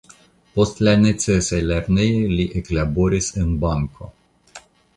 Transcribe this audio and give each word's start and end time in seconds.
Post 0.53 0.79
la 0.87 0.93
necesaj 1.01 1.59
lernejoj 1.73 2.23
li 2.39 2.47
eklaboris 2.63 3.31
en 3.43 3.55
banko. 3.67 4.13